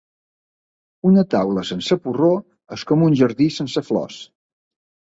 Una 1.09 1.25
taula 1.35 1.65
sense 1.73 1.99
porró, 2.07 2.33
és 2.79 2.89
com 2.93 3.07
un 3.11 3.21
jardí 3.23 3.53
sense 3.61 3.89
flors. 3.93 4.23